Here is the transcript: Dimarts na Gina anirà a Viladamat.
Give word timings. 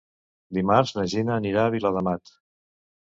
Dimarts 0.57 0.93
na 0.95 1.05
Gina 1.13 1.35
anirà 1.41 1.67
a 1.67 1.73
Viladamat. 1.79 2.37